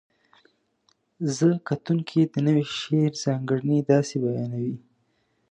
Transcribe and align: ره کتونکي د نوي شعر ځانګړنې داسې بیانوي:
ره 1.35 1.49
کتونکي 1.67 2.19
د 2.33 2.35
نوي 2.47 2.65
شعر 2.79 3.11
ځانګړنې 3.23 3.79
داسې 3.91 4.15
بیانوي: 4.23 4.77